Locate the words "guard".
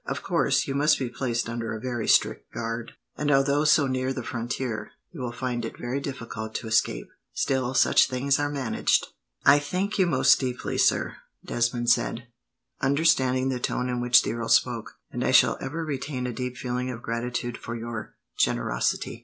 2.51-2.93